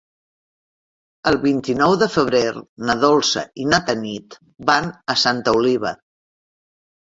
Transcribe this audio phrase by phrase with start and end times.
[1.31, 2.41] El vint-i-nou de febrer
[2.91, 4.39] na Dolça i na Tanit
[4.71, 5.95] van a Santa Oliva.